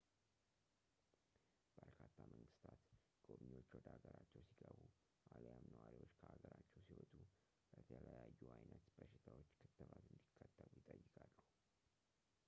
በርካታ 1.79 2.13
መንግስታት 2.31 2.85
ጎብኚዎች 3.27 3.67
ወደ 3.77 3.85
ሀገራቸው 3.95 4.41
ሲገቡ 4.47 4.79
አሊያም 5.35 5.61
ነዋሪዎች 5.73 6.13
ከሀገራቸው 6.23 6.81
ሲወጡ 6.87 7.11
ለተለያዩ 7.75 8.41
አይነት 8.57 8.85
በሽታዎች 9.01 9.51
ክትባት 9.61 10.05
እንዲከተቡ 10.13 10.69
ይጠይቃሉ 10.83 11.33